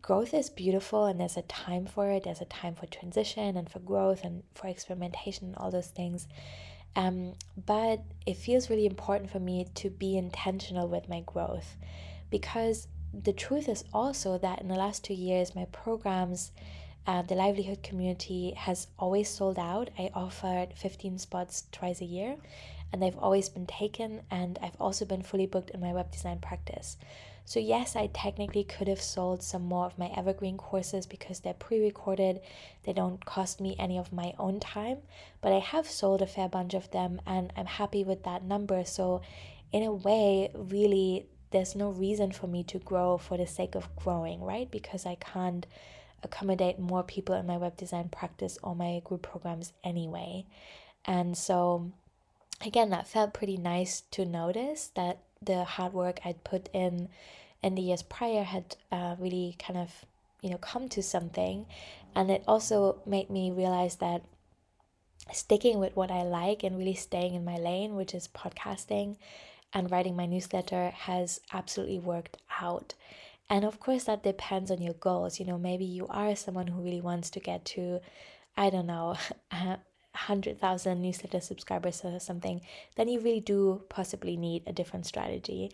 growth 0.00 0.32
is 0.32 0.50
beautiful 0.50 1.06
and 1.06 1.20
there's 1.20 1.36
a 1.36 1.42
time 1.42 1.84
for 1.84 2.10
it. 2.10 2.22
There's 2.22 2.40
a 2.40 2.46
time 2.46 2.76
for 2.76 2.86
transition 2.86 3.56
and 3.56 3.68
for 3.68 3.80
growth 3.80 4.22
and 4.22 4.44
for 4.54 4.68
experimentation 4.68 5.48
and 5.48 5.56
all 5.56 5.72
those 5.72 5.88
things. 5.88 6.28
Um, 6.94 7.34
but 7.66 8.04
it 8.24 8.36
feels 8.36 8.70
really 8.70 8.86
important 8.86 9.30
for 9.30 9.40
me 9.40 9.66
to 9.74 9.90
be 9.90 10.16
intentional 10.16 10.88
with 10.88 11.08
my 11.08 11.22
growth 11.26 11.76
because 12.30 12.86
the 13.12 13.32
truth 13.32 13.68
is 13.68 13.84
also 13.92 14.38
that 14.38 14.60
in 14.60 14.68
the 14.68 14.76
last 14.76 15.02
two 15.02 15.14
years, 15.14 15.56
my 15.56 15.64
programs 15.66 16.52
uh, 17.06 17.22
the 17.22 17.34
livelihood 17.34 17.82
community 17.82 18.52
has 18.52 18.86
always 18.98 19.28
sold 19.28 19.58
out. 19.58 19.90
I 19.98 20.10
offered 20.14 20.68
15 20.74 21.18
spots 21.18 21.64
twice 21.70 22.00
a 22.00 22.06
year, 22.06 22.36
and 22.92 23.02
they've 23.02 23.18
always 23.18 23.48
been 23.48 23.66
taken. 23.66 24.22
And 24.30 24.58
I've 24.62 24.80
also 24.80 25.04
been 25.04 25.22
fully 25.22 25.46
booked 25.46 25.70
in 25.70 25.80
my 25.80 25.92
web 25.92 26.10
design 26.10 26.38
practice. 26.38 26.96
So, 27.46 27.60
yes, 27.60 27.94
I 27.94 28.06
technically 28.06 28.64
could 28.64 28.88
have 28.88 29.02
sold 29.02 29.42
some 29.42 29.64
more 29.64 29.84
of 29.84 29.98
my 29.98 30.10
evergreen 30.16 30.56
courses 30.56 31.04
because 31.04 31.40
they're 31.40 31.52
pre 31.52 31.78
recorded, 31.78 32.40
they 32.84 32.94
don't 32.94 33.22
cost 33.26 33.60
me 33.60 33.76
any 33.78 33.98
of 33.98 34.14
my 34.14 34.32
own 34.38 34.60
time, 34.60 34.98
but 35.42 35.52
I 35.52 35.58
have 35.58 35.86
sold 35.86 36.22
a 36.22 36.26
fair 36.26 36.48
bunch 36.48 36.72
of 36.72 36.90
them, 36.90 37.20
and 37.26 37.52
I'm 37.54 37.66
happy 37.66 38.02
with 38.02 38.22
that 38.24 38.44
number. 38.44 38.82
So, 38.86 39.20
in 39.72 39.82
a 39.82 39.92
way, 39.92 40.50
really, 40.54 41.26
there's 41.50 41.76
no 41.76 41.90
reason 41.90 42.32
for 42.32 42.46
me 42.46 42.62
to 42.64 42.78
grow 42.78 43.18
for 43.18 43.36
the 43.36 43.46
sake 43.46 43.74
of 43.74 43.94
growing, 43.94 44.40
right? 44.40 44.70
Because 44.70 45.04
I 45.04 45.16
can't 45.16 45.66
accommodate 46.24 46.78
more 46.78 47.02
people 47.02 47.34
in 47.34 47.46
my 47.46 47.56
web 47.56 47.76
design 47.76 48.08
practice 48.08 48.58
or 48.62 48.74
my 48.74 49.00
group 49.04 49.22
programs 49.22 49.72
anyway. 49.84 50.46
And 51.04 51.36
so, 51.36 51.92
again, 52.64 52.90
that 52.90 53.06
felt 53.06 53.34
pretty 53.34 53.56
nice 53.56 54.02
to 54.12 54.24
notice 54.24 54.90
that 54.94 55.18
the 55.42 55.64
hard 55.64 55.92
work 55.92 56.20
I'd 56.24 56.42
put 56.44 56.68
in 56.72 57.08
in 57.62 57.74
the 57.74 57.82
years 57.82 58.02
prior 58.02 58.42
had 58.42 58.76
uh, 58.90 59.16
really 59.18 59.56
kind 59.58 59.78
of, 59.78 59.90
you 60.40 60.50
know, 60.50 60.58
come 60.58 60.88
to 60.90 61.02
something. 61.02 61.66
And 62.14 62.30
it 62.30 62.44
also 62.46 63.00
made 63.06 63.30
me 63.30 63.50
realize 63.50 63.96
that 63.96 64.22
sticking 65.32 65.78
with 65.78 65.96
what 65.96 66.10
I 66.10 66.22
like 66.22 66.62
and 66.62 66.78
really 66.78 66.94
staying 66.94 67.34
in 67.34 67.44
my 67.44 67.56
lane, 67.56 67.96
which 67.96 68.14
is 68.14 68.28
podcasting 68.28 69.16
and 69.72 69.90
writing 69.90 70.16
my 70.16 70.26
newsletter, 70.26 70.90
has 70.90 71.40
absolutely 71.52 71.98
worked 71.98 72.36
out. 72.60 72.94
And 73.50 73.64
of 73.64 73.78
course, 73.78 74.04
that 74.04 74.22
depends 74.22 74.70
on 74.70 74.80
your 74.80 74.94
goals. 74.94 75.38
You 75.38 75.46
know, 75.46 75.58
maybe 75.58 75.84
you 75.84 76.06
are 76.08 76.34
someone 76.34 76.66
who 76.66 76.80
really 76.82 77.00
wants 77.00 77.30
to 77.30 77.40
get 77.40 77.64
to, 77.66 78.00
I 78.56 78.70
don't 78.70 78.86
know, 78.86 79.16
100,000 80.14 81.02
newsletter 81.02 81.40
subscribers 81.40 82.02
or 82.04 82.18
something, 82.20 82.60
then 82.96 83.08
you 83.08 83.20
really 83.20 83.40
do 83.40 83.82
possibly 83.88 84.36
need 84.36 84.62
a 84.66 84.72
different 84.72 85.06
strategy. 85.06 85.72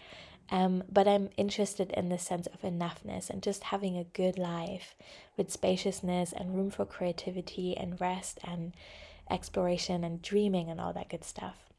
Um, 0.51 0.83
but 0.91 1.07
I'm 1.07 1.31
interested 1.37 1.93
in 1.93 2.09
the 2.09 2.19
sense 2.19 2.49
of 2.49 2.63
enoughness 2.63 3.31
and 3.31 3.43
just 3.43 3.65
having 3.65 3.97
a 3.97 4.05
good 4.05 4.37
life 4.37 4.97
with 5.37 5.53
spaciousness 5.53 6.33
and 6.33 6.57
room 6.57 6.71
for 6.71 6.85
creativity 6.85 7.77
and 7.77 8.01
rest 8.01 8.39
and 8.43 8.73
exploration 9.31 10.03
and 10.03 10.21
dreaming 10.21 10.69
and 10.69 10.81
all 10.81 10.93
that 10.95 11.09
good 11.09 11.23
stuff. 11.23 11.70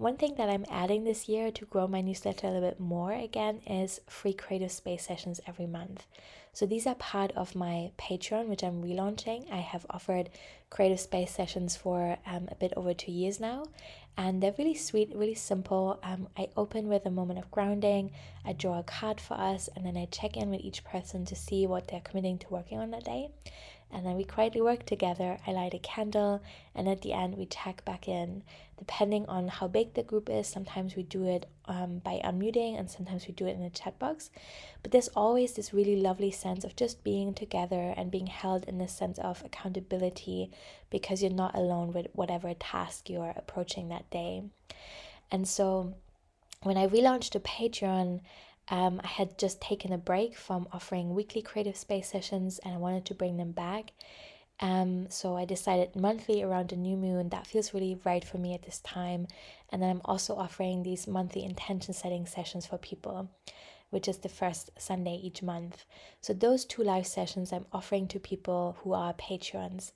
One 0.00 0.16
thing 0.16 0.36
that 0.36 0.48
I'm 0.48 0.64
adding 0.70 1.04
this 1.04 1.28
year 1.28 1.50
to 1.50 1.66
grow 1.66 1.86
my 1.86 2.00
newsletter 2.00 2.46
a 2.46 2.50
little 2.52 2.70
bit 2.70 2.80
more 2.80 3.12
again 3.12 3.60
is 3.66 4.00
free 4.06 4.32
creative 4.32 4.72
space 4.72 5.06
sessions 5.06 5.42
every 5.46 5.66
month. 5.66 6.06
So 6.54 6.64
these 6.64 6.86
are 6.86 6.94
part 6.94 7.32
of 7.32 7.54
my 7.54 7.92
Patreon, 7.98 8.46
which 8.46 8.64
I'm 8.64 8.82
relaunching. 8.82 9.52
I 9.52 9.58
have 9.58 9.84
offered 9.90 10.30
creative 10.70 11.00
space 11.00 11.32
sessions 11.32 11.76
for 11.76 12.16
um, 12.24 12.48
a 12.50 12.54
bit 12.54 12.72
over 12.78 12.94
two 12.94 13.12
years 13.12 13.40
now, 13.40 13.66
and 14.16 14.42
they're 14.42 14.54
really 14.56 14.74
sweet, 14.74 15.12
really 15.14 15.34
simple. 15.34 16.00
Um, 16.02 16.28
I 16.34 16.48
open 16.56 16.88
with 16.88 17.04
a 17.04 17.10
moment 17.10 17.38
of 17.38 17.50
grounding, 17.50 18.12
I 18.42 18.54
draw 18.54 18.78
a 18.78 18.82
card 18.82 19.20
for 19.20 19.34
us, 19.34 19.68
and 19.76 19.84
then 19.84 19.98
I 19.98 20.06
check 20.06 20.34
in 20.34 20.48
with 20.48 20.62
each 20.62 20.82
person 20.82 21.26
to 21.26 21.36
see 21.36 21.66
what 21.66 21.88
they're 21.88 22.00
committing 22.00 22.38
to 22.38 22.48
working 22.48 22.78
on 22.78 22.90
that 22.92 23.04
day 23.04 23.28
and 23.92 24.06
then 24.06 24.16
we 24.16 24.24
quietly 24.24 24.60
work 24.60 24.86
together. 24.86 25.38
I 25.46 25.52
light 25.52 25.74
a 25.74 25.78
candle, 25.78 26.42
and 26.74 26.88
at 26.88 27.02
the 27.02 27.12
end, 27.12 27.36
we 27.36 27.46
check 27.46 27.84
back 27.84 28.08
in. 28.08 28.42
Depending 28.78 29.26
on 29.26 29.48
how 29.48 29.68
big 29.68 29.94
the 29.94 30.02
group 30.02 30.30
is, 30.30 30.46
sometimes 30.46 30.96
we 30.96 31.02
do 31.02 31.24
it 31.24 31.48
um, 31.66 31.98
by 31.98 32.20
unmuting, 32.24 32.78
and 32.78 32.90
sometimes 32.90 33.26
we 33.26 33.34
do 33.34 33.46
it 33.46 33.56
in 33.56 33.62
a 33.62 33.70
chat 33.70 33.98
box. 33.98 34.30
But 34.82 34.92
there's 34.92 35.08
always 35.08 35.52
this 35.52 35.74
really 35.74 35.96
lovely 35.96 36.30
sense 36.30 36.64
of 36.64 36.76
just 36.76 37.04
being 37.04 37.34
together 37.34 37.92
and 37.96 38.10
being 38.10 38.28
held 38.28 38.64
in 38.64 38.78
this 38.78 38.92
sense 38.92 39.18
of 39.18 39.44
accountability 39.44 40.50
because 40.88 41.22
you're 41.22 41.32
not 41.32 41.54
alone 41.54 41.92
with 41.92 42.06
whatever 42.12 42.54
task 42.54 43.10
you're 43.10 43.34
approaching 43.36 43.88
that 43.88 44.08
day. 44.10 44.44
And 45.30 45.46
so, 45.46 45.94
when 46.62 46.76
I 46.76 46.86
relaunched 46.86 47.32
the 47.32 47.40
Patreon, 47.40 48.20
um, 48.70 49.00
I 49.02 49.08
had 49.08 49.36
just 49.36 49.60
taken 49.60 49.92
a 49.92 49.98
break 49.98 50.36
from 50.36 50.68
offering 50.72 51.14
weekly 51.14 51.42
creative 51.42 51.76
space 51.76 52.08
sessions 52.10 52.60
and 52.60 52.72
I 52.72 52.78
wanted 52.78 53.04
to 53.06 53.14
bring 53.14 53.36
them 53.36 53.50
back. 53.50 53.92
Um, 54.60 55.06
so 55.10 55.36
I 55.36 55.44
decided 55.44 55.96
monthly 55.96 56.42
around 56.42 56.68
the 56.68 56.76
new 56.76 56.96
moon 56.96 57.30
that 57.30 57.46
feels 57.46 57.74
really 57.74 57.98
right 58.04 58.24
for 58.24 58.38
me 58.38 58.54
at 58.54 58.62
this 58.62 58.78
time. 58.80 59.26
And 59.70 59.82
then 59.82 59.90
I'm 59.90 60.02
also 60.04 60.36
offering 60.36 60.82
these 60.82 61.08
monthly 61.08 61.44
intention 61.44 61.94
setting 61.94 62.26
sessions 62.26 62.66
for 62.66 62.78
people, 62.78 63.28
which 63.88 64.06
is 64.06 64.18
the 64.18 64.28
first 64.28 64.70
Sunday 64.78 65.18
each 65.22 65.42
month. 65.42 65.84
So 66.20 66.32
those 66.32 66.64
two 66.64 66.82
live 66.82 67.06
sessions 67.06 67.52
I'm 67.52 67.66
offering 67.72 68.06
to 68.08 68.20
people 68.20 68.76
who 68.82 68.92
are 68.92 69.14
patrons. 69.14 69.92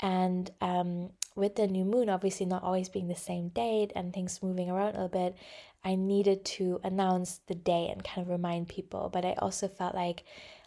And 0.00 0.50
um, 0.60 1.10
with 1.34 1.56
the 1.56 1.66
new 1.66 1.84
moon 1.84 2.08
obviously 2.08 2.46
not 2.46 2.62
always 2.62 2.88
being 2.88 3.08
the 3.08 3.16
same 3.16 3.48
date 3.48 3.90
and 3.96 4.12
things 4.12 4.42
moving 4.42 4.70
around 4.70 4.90
a 4.90 5.02
little 5.02 5.08
bit, 5.08 5.36
I 5.84 5.96
needed 5.96 6.44
to 6.46 6.80
announce 6.82 7.40
the 7.46 7.54
day 7.54 7.88
and 7.92 8.02
kind 8.02 8.26
of 8.26 8.30
remind 8.30 8.68
people. 8.68 9.10
But 9.12 9.24
I 9.24 9.34
also 9.34 9.68
felt 9.68 9.94
like 9.94 10.24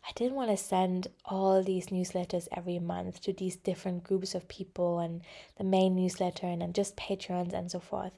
I 0.07 0.11
didn't 0.13 0.35
want 0.35 0.51
to 0.51 0.57
send 0.57 1.07
all 1.25 1.63
these 1.63 1.87
newsletters 1.87 2.47
every 2.55 2.79
month 2.79 3.21
to 3.21 3.33
these 3.33 3.55
different 3.55 4.03
groups 4.03 4.35
of 4.35 4.47
people 4.47 4.99
and 4.99 5.21
the 5.57 5.63
main 5.63 5.95
newsletter 5.95 6.45
and 6.45 6.61
then 6.61 6.71
just 6.71 6.95
patrons 6.95 7.53
and 7.53 7.69
so 7.69 7.79
forth. 7.79 8.13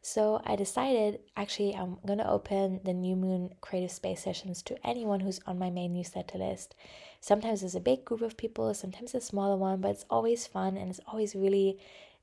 So 0.00 0.40
I 0.44 0.54
decided 0.54 1.20
actually 1.36 1.74
I'm 1.74 1.98
going 2.06 2.18
to 2.18 2.30
open 2.30 2.80
the 2.84 2.92
New 2.92 3.16
Moon 3.16 3.54
Creative 3.60 3.90
Space 3.90 4.22
sessions 4.22 4.62
to 4.62 4.86
anyone 4.86 5.20
who's 5.20 5.40
on 5.46 5.58
my 5.58 5.70
main 5.70 5.92
newsletter 5.92 6.38
list. 6.38 6.74
Sometimes 7.20 7.62
it's 7.62 7.74
a 7.74 7.80
big 7.80 8.04
group 8.04 8.22
of 8.22 8.36
people, 8.36 8.72
sometimes 8.74 9.14
a 9.14 9.20
smaller 9.20 9.56
one, 9.56 9.80
but 9.80 9.90
it's 9.90 10.04
always 10.08 10.46
fun 10.46 10.76
and 10.76 10.90
it's 10.90 11.00
always 11.06 11.34
really 11.34 11.78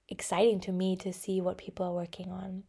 exciting 0.10 0.60
to 0.62 0.72
me 0.72 0.96
to 0.98 1.12
see 1.12 1.42
what 1.42 1.58
people 1.58 1.86
are 1.86 1.94
working 1.94 2.30
on. 2.30 2.64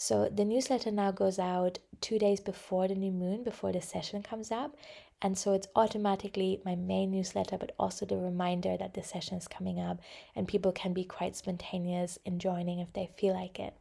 So 0.00 0.28
the 0.32 0.44
newsletter 0.44 0.92
now 0.92 1.10
goes 1.10 1.40
out 1.40 1.80
two 2.00 2.20
days 2.20 2.38
before 2.38 2.86
the 2.86 2.94
new 2.94 3.10
moon, 3.10 3.42
before 3.42 3.72
the 3.72 3.80
session 3.80 4.22
comes 4.22 4.52
up. 4.52 4.76
And 5.20 5.36
so 5.36 5.52
it's 5.52 5.66
automatically 5.74 6.62
my 6.64 6.76
main 6.76 7.10
newsletter, 7.10 7.58
but 7.58 7.72
also 7.80 8.06
the 8.06 8.16
reminder 8.16 8.76
that 8.76 8.94
the 8.94 9.02
session 9.02 9.36
is 9.36 9.48
coming 9.48 9.80
up, 9.80 9.98
and 10.36 10.46
people 10.46 10.70
can 10.70 10.92
be 10.92 11.02
quite 11.02 11.34
spontaneous 11.34 12.16
in 12.24 12.38
joining 12.38 12.78
if 12.78 12.92
they 12.92 13.10
feel 13.18 13.34
like 13.34 13.58
it. 13.58 13.74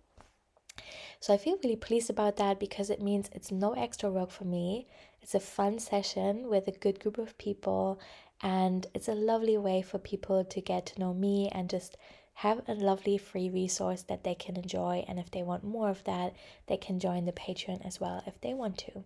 So 1.19 1.35
I 1.35 1.37
feel 1.37 1.59
really 1.63 1.75
pleased 1.75 2.09
about 2.09 2.37
that 2.37 2.59
because 2.59 2.89
it 2.89 3.01
means 3.01 3.29
it's 3.31 3.51
no 3.51 3.73
extra 3.73 4.09
work 4.09 4.31
for 4.31 4.45
me. 4.45 4.87
It's 5.21 5.35
a 5.35 5.39
fun 5.39 5.77
session 5.77 6.49
with 6.49 6.67
a 6.67 6.71
good 6.71 6.99
group 6.99 7.19
of 7.19 7.37
people, 7.37 7.99
and 8.41 8.87
it's 8.95 9.07
a 9.07 9.13
lovely 9.13 9.57
way 9.57 9.83
for 9.83 9.99
people 9.99 10.43
to 10.43 10.61
get 10.61 10.87
to 10.87 10.99
know 10.99 11.13
me 11.13 11.49
and 11.51 11.69
just 11.69 11.95
have 12.41 12.61
a 12.67 12.73
lovely 12.75 13.17
free 13.17 13.49
resource 13.49 14.03
that 14.03 14.23
they 14.23 14.35
can 14.35 14.55
enjoy. 14.55 15.03
And 15.07 15.17
if 15.17 15.31
they 15.31 15.41
want 15.41 15.63
more 15.63 15.89
of 15.89 16.03
that, 16.03 16.35
they 16.67 16.77
can 16.77 16.99
join 16.99 17.25
the 17.25 17.31
Patreon 17.31 17.83
as 17.83 17.99
well 17.99 18.21
if 18.27 18.39
they 18.41 18.53
want 18.53 18.77
to. 18.77 19.03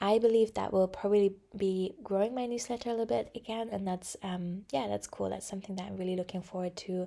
I 0.00 0.18
believe 0.18 0.54
that 0.54 0.72
will 0.72 0.88
probably 0.88 1.36
be 1.56 1.94
growing 2.02 2.34
my 2.34 2.46
newsletter 2.46 2.88
a 2.88 2.94
little 2.94 3.06
bit 3.06 3.30
again, 3.36 3.68
and 3.70 3.86
that's 3.86 4.16
um 4.24 4.64
yeah, 4.72 4.88
that's 4.88 5.06
cool. 5.06 5.30
That's 5.30 5.46
something 5.46 5.76
that 5.76 5.86
I'm 5.86 5.96
really 5.96 6.16
looking 6.16 6.42
forward 6.42 6.74
to 6.78 7.06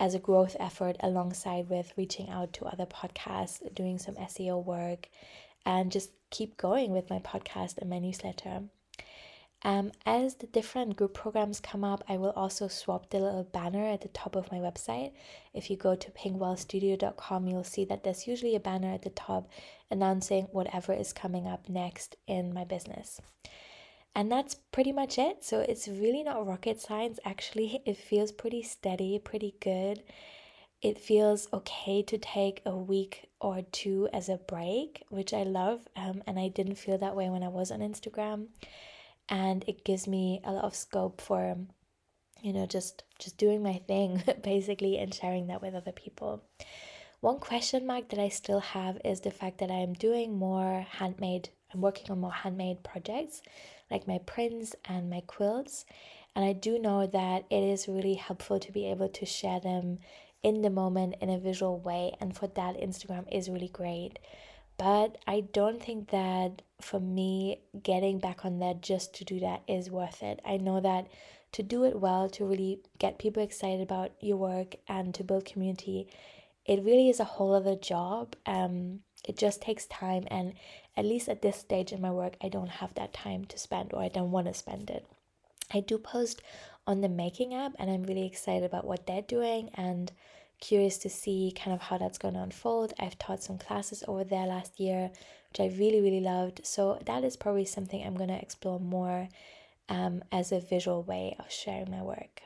as 0.00 0.14
a 0.14 0.18
growth 0.18 0.56
effort 0.58 0.96
alongside 1.00 1.68
with 1.68 1.92
reaching 1.98 2.30
out 2.30 2.54
to 2.54 2.64
other 2.64 2.86
podcasts, 2.86 3.60
doing 3.74 3.98
some 3.98 4.14
SEO 4.14 4.64
work, 4.64 5.10
and 5.66 5.92
just 5.92 6.12
keep 6.30 6.56
going 6.56 6.92
with 6.92 7.10
my 7.10 7.18
podcast 7.18 7.76
and 7.76 7.90
my 7.90 7.98
newsletter. 7.98 8.62
Um, 9.64 9.92
as 10.04 10.34
the 10.36 10.48
different 10.48 10.96
group 10.96 11.14
programs 11.14 11.60
come 11.60 11.84
up, 11.84 12.02
I 12.08 12.16
will 12.16 12.30
also 12.30 12.66
swap 12.66 13.10
the 13.10 13.20
little 13.20 13.44
banner 13.44 13.84
at 13.84 14.00
the 14.00 14.08
top 14.08 14.34
of 14.34 14.50
my 14.50 14.58
website. 14.58 15.12
If 15.54 15.70
you 15.70 15.76
go 15.76 15.94
to 15.94 16.10
pingwellstudio.com, 16.10 17.46
you'll 17.46 17.62
see 17.62 17.84
that 17.84 18.02
there's 18.02 18.26
usually 18.26 18.56
a 18.56 18.60
banner 18.60 18.92
at 18.92 19.02
the 19.02 19.10
top 19.10 19.48
announcing 19.90 20.44
whatever 20.50 20.92
is 20.92 21.12
coming 21.12 21.46
up 21.46 21.68
next 21.68 22.16
in 22.26 22.52
my 22.52 22.64
business. 22.64 23.20
And 24.14 24.30
that's 24.30 24.56
pretty 24.72 24.92
much 24.92 25.18
it. 25.18 25.44
So 25.44 25.60
it's 25.60 25.88
really 25.88 26.22
not 26.22 26.46
rocket 26.46 26.80
science, 26.80 27.20
actually. 27.24 27.82
It 27.86 27.96
feels 27.96 28.32
pretty 28.32 28.62
steady, 28.62 29.18
pretty 29.18 29.54
good. 29.60 30.02
It 30.82 30.98
feels 30.98 31.46
okay 31.52 32.02
to 32.02 32.18
take 32.18 32.60
a 32.66 32.76
week 32.76 33.28
or 33.40 33.62
two 33.62 34.08
as 34.12 34.28
a 34.28 34.38
break, 34.38 35.04
which 35.08 35.32
I 35.32 35.44
love. 35.44 35.86
Um, 35.94 36.24
and 36.26 36.38
I 36.40 36.48
didn't 36.48 36.74
feel 36.74 36.98
that 36.98 37.14
way 37.14 37.30
when 37.30 37.44
I 37.44 37.48
was 37.48 37.70
on 37.70 37.78
Instagram. 37.78 38.48
And 39.28 39.64
it 39.66 39.84
gives 39.84 40.06
me 40.06 40.40
a 40.44 40.52
lot 40.52 40.64
of 40.64 40.74
scope 40.74 41.20
for, 41.20 41.56
you 42.42 42.52
know, 42.52 42.66
just 42.66 43.04
just 43.18 43.38
doing 43.38 43.62
my 43.62 43.80
thing 43.86 44.22
basically 44.42 44.98
and 44.98 45.14
sharing 45.14 45.46
that 45.46 45.62
with 45.62 45.74
other 45.74 45.92
people. 45.92 46.42
One 47.20 47.38
question 47.38 47.86
mark 47.86 48.08
that 48.08 48.18
I 48.18 48.28
still 48.28 48.58
have 48.60 48.98
is 49.04 49.20
the 49.20 49.30
fact 49.30 49.58
that 49.58 49.70
I 49.70 49.76
am 49.76 49.92
doing 49.92 50.36
more 50.36 50.84
handmade, 50.90 51.50
I'm 51.72 51.80
working 51.80 52.10
on 52.10 52.20
more 52.20 52.32
handmade 52.32 52.82
projects 52.82 53.42
like 53.92 54.08
my 54.08 54.18
prints 54.18 54.74
and 54.86 55.08
my 55.08 55.20
quilts. 55.26 55.84
And 56.34 56.44
I 56.44 56.54
do 56.54 56.78
know 56.78 57.06
that 57.06 57.44
it 57.50 57.62
is 57.62 57.86
really 57.86 58.14
helpful 58.14 58.58
to 58.58 58.72
be 58.72 58.86
able 58.90 59.08
to 59.10 59.26
share 59.26 59.60
them 59.60 59.98
in 60.42 60.62
the 60.62 60.70
moment 60.70 61.16
in 61.20 61.30
a 61.30 61.38
visual 61.38 61.78
way. 61.78 62.14
And 62.20 62.36
for 62.36 62.48
that, 62.48 62.80
Instagram 62.80 63.26
is 63.30 63.50
really 63.50 63.68
great. 63.68 64.18
But 64.78 65.18
I 65.26 65.40
don't 65.40 65.82
think 65.82 66.10
that 66.10 66.62
for 66.80 66.98
me, 66.98 67.60
getting 67.82 68.18
back 68.18 68.44
on 68.44 68.58
there 68.58 68.74
just 68.74 69.14
to 69.16 69.24
do 69.24 69.38
that 69.40 69.62
is 69.68 69.90
worth 69.90 70.22
it. 70.22 70.40
I 70.44 70.56
know 70.56 70.80
that 70.80 71.08
to 71.52 71.62
do 71.62 71.84
it 71.84 72.00
well, 72.00 72.28
to 72.30 72.44
really 72.44 72.80
get 72.98 73.18
people 73.18 73.42
excited 73.42 73.82
about 73.82 74.12
your 74.20 74.38
work 74.38 74.76
and 74.88 75.14
to 75.14 75.22
build 75.24 75.44
community, 75.44 76.08
it 76.64 76.82
really 76.82 77.08
is 77.08 77.20
a 77.20 77.24
whole 77.24 77.54
other 77.54 77.76
job. 77.76 78.34
Um, 78.46 79.00
it 79.24 79.36
just 79.36 79.60
takes 79.60 79.86
time 79.86 80.24
and 80.28 80.54
at 80.96 81.04
least 81.04 81.28
at 81.28 81.42
this 81.42 81.56
stage 81.56 81.92
in 81.92 82.00
my 82.00 82.10
work, 82.10 82.34
I 82.42 82.48
don't 82.48 82.68
have 82.68 82.94
that 82.94 83.12
time 83.12 83.44
to 83.46 83.58
spend 83.58 83.92
or 83.92 84.02
I 84.02 84.08
don't 84.08 84.30
want 84.30 84.46
to 84.46 84.54
spend 84.54 84.90
it. 84.90 85.06
I 85.72 85.80
do 85.80 85.98
post 85.98 86.42
on 86.86 87.00
the 87.00 87.08
Making 87.08 87.54
app 87.54 87.74
and 87.78 87.90
I'm 87.90 88.02
really 88.02 88.26
excited 88.26 88.64
about 88.64 88.86
what 88.86 89.06
they're 89.06 89.22
doing 89.22 89.70
and 89.74 90.10
curious 90.62 90.96
to 90.98 91.10
see 91.10 91.52
kind 91.52 91.74
of 91.74 91.82
how 91.82 91.98
that's 91.98 92.18
going 92.18 92.34
to 92.34 92.40
unfold. 92.40 92.94
I've 92.98 93.18
taught 93.18 93.42
some 93.42 93.58
classes 93.58 94.04
over 94.06 94.22
there 94.22 94.46
last 94.46 94.78
year, 94.78 95.10
which 95.50 95.60
I 95.60 95.76
really, 95.76 96.00
really 96.00 96.20
loved. 96.20 96.60
So 96.64 97.00
that 97.04 97.24
is 97.24 97.36
probably 97.36 97.64
something 97.64 98.02
I'm 98.02 98.16
going 98.16 98.28
to 98.28 98.40
explore 98.40 98.78
more 98.78 99.28
um, 99.88 100.22
as 100.30 100.52
a 100.52 100.60
visual 100.60 101.02
way 101.02 101.36
of 101.38 101.50
sharing 101.50 101.90
my 101.90 102.02
work. 102.02 102.42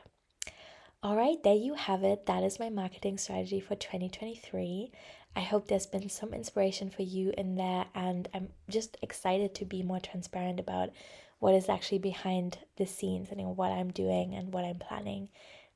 All 1.03 1.15
right, 1.15 1.41
there 1.43 1.55
you 1.55 1.75
have 1.75 2.03
it. 2.03 2.25
That 2.25 2.43
is 2.43 2.59
my 2.59 2.69
marketing 2.69 3.19
strategy 3.19 3.59
for 3.59 3.75
2023. 3.75 4.91
I 5.35 5.39
hope 5.41 5.67
there's 5.67 5.85
been 5.85 6.09
some 6.09 6.33
inspiration 6.33 6.89
for 6.89 7.03
you 7.03 7.31
in 7.37 7.55
there, 7.55 7.85
and 7.93 8.27
I'm 8.33 8.49
just 8.67 8.97
excited 9.03 9.53
to 9.55 9.65
be 9.65 9.83
more 9.83 9.99
transparent 9.99 10.59
about 10.59 10.89
what 11.37 11.53
is 11.53 11.69
actually 11.69 11.99
behind 11.99 12.57
the 12.77 12.87
scenes 12.87 13.29
and 13.31 13.55
what 13.55 13.71
I'm 13.71 13.91
doing 13.91 14.33
and 14.33 14.51
what 14.51 14.65
I'm 14.65 14.79
planning. 14.79 15.29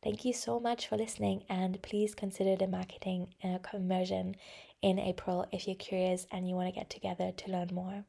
Thank 0.03 0.25
you 0.25 0.33
so 0.33 0.59
much 0.59 0.87
for 0.87 0.97
listening, 0.97 1.43
and 1.47 1.79
please 1.83 2.15
consider 2.15 2.55
the 2.55 2.67
marketing 2.67 3.35
uh, 3.43 3.59
conversion 3.59 4.35
in 4.81 4.97
April 4.97 5.45
if 5.51 5.67
you're 5.67 5.75
curious 5.75 6.25
and 6.31 6.49
you 6.49 6.55
want 6.55 6.73
to 6.73 6.79
get 6.79 6.89
together 6.89 7.31
to 7.31 7.51
learn 7.51 7.69
more. 7.71 8.05